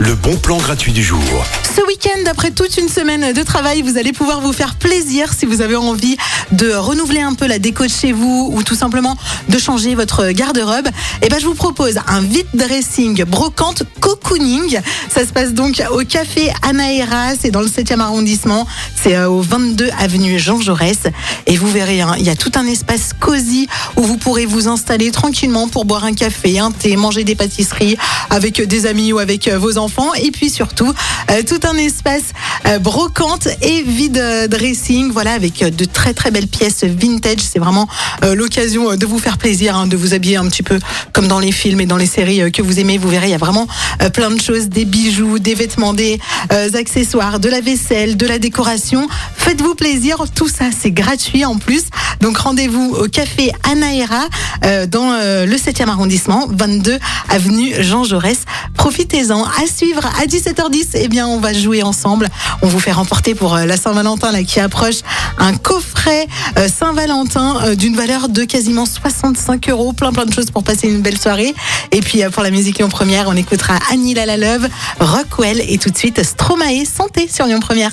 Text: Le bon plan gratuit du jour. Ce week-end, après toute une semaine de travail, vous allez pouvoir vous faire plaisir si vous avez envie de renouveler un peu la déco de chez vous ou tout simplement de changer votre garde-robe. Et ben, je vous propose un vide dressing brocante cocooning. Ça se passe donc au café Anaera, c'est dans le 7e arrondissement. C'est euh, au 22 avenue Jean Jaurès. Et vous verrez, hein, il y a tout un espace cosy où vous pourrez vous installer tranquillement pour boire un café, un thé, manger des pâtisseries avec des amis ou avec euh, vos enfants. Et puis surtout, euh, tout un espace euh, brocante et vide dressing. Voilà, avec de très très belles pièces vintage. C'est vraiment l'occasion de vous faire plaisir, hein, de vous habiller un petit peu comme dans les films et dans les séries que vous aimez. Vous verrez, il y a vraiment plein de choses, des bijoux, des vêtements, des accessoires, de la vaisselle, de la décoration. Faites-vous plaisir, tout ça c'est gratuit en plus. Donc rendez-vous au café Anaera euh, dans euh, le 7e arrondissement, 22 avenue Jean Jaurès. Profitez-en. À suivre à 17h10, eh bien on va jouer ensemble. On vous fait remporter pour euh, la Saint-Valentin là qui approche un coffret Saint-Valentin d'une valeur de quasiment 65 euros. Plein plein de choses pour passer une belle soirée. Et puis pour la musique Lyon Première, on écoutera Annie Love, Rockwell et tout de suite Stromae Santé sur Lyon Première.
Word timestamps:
Le 0.00 0.14
bon 0.14 0.36
plan 0.36 0.58
gratuit 0.58 0.92
du 0.92 1.02
jour. 1.02 1.20
Ce 1.76 1.84
week-end, 1.86 2.30
après 2.30 2.50
toute 2.50 2.76
une 2.76 2.88
semaine 2.88 3.32
de 3.32 3.42
travail, 3.42 3.82
vous 3.82 3.96
allez 3.98 4.12
pouvoir 4.12 4.40
vous 4.40 4.52
faire 4.52 4.74
plaisir 4.74 5.32
si 5.32 5.46
vous 5.46 5.62
avez 5.62 5.76
envie 5.76 6.16
de 6.52 6.72
renouveler 6.72 7.20
un 7.20 7.34
peu 7.34 7.46
la 7.46 7.58
déco 7.58 7.84
de 7.84 7.90
chez 7.90 8.12
vous 8.12 8.50
ou 8.52 8.62
tout 8.62 8.74
simplement 8.74 9.16
de 9.48 9.58
changer 9.58 9.94
votre 9.94 10.30
garde-robe. 10.30 10.88
Et 11.22 11.28
ben, 11.28 11.38
je 11.40 11.46
vous 11.46 11.54
propose 11.54 11.98
un 12.06 12.20
vide 12.20 12.46
dressing 12.54 13.24
brocante 13.24 13.82
cocooning. 14.00 14.80
Ça 15.08 15.26
se 15.26 15.32
passe 15.32 15.52
donc 15.52 15.82
au 15.90 16.04
café 16.04 16.52
Anaera, 16.62 17.34
c'est 17.40 17.50
dans 17.50 17.62
le 17.62 17.68
7e 17.68 18.00
arrondissement. 18.00 18.66
C'est 19.00 19.16
euh, 19.16 19.28
au 19.28 19.40
22 19.40 19.88
avenue 19.98 20.38
Jean 20.38 20.60
Jaurès. 20.60 20.98
Et 21.46 21.56
vous 21.56 21.70
verrez, 21.70 22.00
hein, 22.00 22.14
il 22.18 22.24
y 22.24 22.30
a 22.30 22.36
tout 22.36 22.52
un 22.54 22.66
espace 22.66 23.10
cosy 23.18 23.68
où 23.96 24.02
vous 24.02 24.16
pourrez 24.16 24.46
vous 24.46 24.68
installer 24.68 25.10
tranquillement 25.10 25.68
pour 25.68 25.84
boire 25.84 26.04
un 26.04 26.14
café, 26.14 26.58
un 26.58 26.70
thé, 26.70 26.96
manger 26.96 27.24
des 27.24 27.34
pâtisseries 27.34 27.96
avec 28.30 28.66
des 28.68 28.86
amis 28.86 29.12
ou 29.12 29.18
avec 29.18 29.48
euh, 29.48 29.58
vos 29.58 29.78
enfants. 29.78 30.14
Et 30.14 30.30
puis 30.30 30.50
surtout, 30.50 30.92
euh, 31.30 31.42
tout 31.42 31.60
un 31.66 31.76
espace 31.76 32.32
euh, 32.66 32.78
brocante 32.78 33.48
et 33.62 33.82
vide 33.82 34.48
dressing. 34.48 35.10
Voilà, 35.10 35.32
avec 35.32 35.58
de 35.58 35.84
très 35.84 36.14
très 36.14 36.30
belles 36.30 36.46
pièces 36.46 36.84
vintage. 36.84 37.40
C'est 37.40 37.58
vraiment 37.58 37.88
l'occasion 38.22 38.94
de 38.94 39.06
vous 39.06 39.18
faire 39.18 39.38
plaisir, 39.38 39.76
hein, 39.76 39.86
de 39.86 39.96
vous 39.96 40.14
habiller 40.14 40.36
un 40.36 40.46
petit 40.46 40.62
peu 40.62 40.78
comme 41.12 41.28
dans 41.28 41.38
les 41.38 41.52
films 41.52 41.80
et 41.80 41.86
dans 41.86 41.96
les 41.96 42.06
séries 42.06 42.52
que 42.52 42.62
vous 42.62 42.78
aimez. 42.78 42.98
Vous 42.98 43.08
verrez, 43.08 43.28
il 43.28 43.30
y 43.30 43.34
a 43.34 43.38
vraiment 43.38 43.66
plein 44.12 44.30
de 44.30 44.40
choses, 44.40 44.68
des 44.68 44.84
bijoux, 44.84 45.38
des 45.38 45.54
vêtements, 45.54 45.94
des 45.94 46.18
accessoires, 46.74 47.40
de 47.40 47.48
la 47.48 47.60
vaisselle, 47.60 48.16
de 48.16 48.26
la 48.26 48.38
décoration. 48.38 49.08
Faites-vous 49.48 49.74
plaisir, 49.74 50.22
tout 50.34 50.46
ça 50.46 50.66
c'est 50.78 50.90
gratuit 50.90 51.46
en 51.46 51.56
plus. 51.56 51.84
Donc 52.20 52.36
rendez-vous 52.36 52.94
au 52.94 53.08
café 53.08 53.50
Anaera 53.62 54.26
euh, 54.66 54.84
dans 54.86 55.10
euh, 55.10 55.46
le 55.46 55.56
7e 55.56 55.88
arrondissement, 55.88 56.46
22 56.50 56.98
avenue 57.30 57.72
Jean 57.80 58.04
Jaurès. 58.04 58.40
Profitez-en. 58.74 59.44
À 59.44 59.66
suivre 59.66 60.04
à 60.04 60.26
17h10, 60.26 60.88
eh 60.96 61.08
bien 61.08 61.26
on 61.26 61.40
va 61.40 61.54
jouer 61.54 61.82
ensemble. 61.82 62.28
On 62.60 62.66
vous 62.66 62.78
fait 62.78 62.92
remporter 62.92 63.34
pour 63.34 63.54
euh, 63.54 63.64
la 63.64 63.78
Saint-Valentin 63.78 64.32
là 64.32 64.42
qui 64.42 64.60
approche 64.60 64.96
un 65.38 65.54
coffret 65.54 66.28
Saint-Valentin 66.68 67.74
d'une 67.74 67.96
valeur 67.96 68.28
de 68.28 68.44
quasiment 68.44 68.84
65 68.84 69.66
euros. 69.70 69.94
Plein 69.94 70.12
plein 70.12 70.26
de 70.26 70.32
choses 70.34 70.50
pour 70.50 70.62
passer 70.62 70.88
une 70.88 71.00
belle 71.00 71.18
soirée. 71.18 71.54
Et 71.90 72.02
puis 72.02 72.20
pour 72.32 72.42
la 72.42 72.50
musique 72.50 72.80
Lyon 72.80 72.90
Première, 72.90 73.28
on 73.28 73.36
écoutera 73.36 73.78
Annie 73.90 74.12
Love, 74.12 74.68
Rockwell 75.00 75.62
et 75.66 75.78
tout 75.78 75.88
de 75.88 75.96
suite 75.96 76.22
Stromae 76.22 76.84
Santé 76.84 77.30
sur 77.32 77.46
Lyon 77.46 77.60
Première. 77.60 77.92